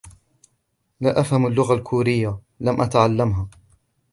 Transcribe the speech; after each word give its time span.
لا 1.01 1.19
أفهم 1.19 1.47
اللغة 1.47 1.73
الكورية، 1.73 2.39
لم 2.59 2.81
أتعلمها. 2.81 3.49